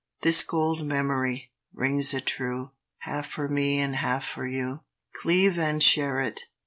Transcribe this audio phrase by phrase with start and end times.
[0.23, 2.71] This gold memory rings it true?
[3.01, 4.79] Half for me and half for you.
[5.13, 6.41] Cleave and share it.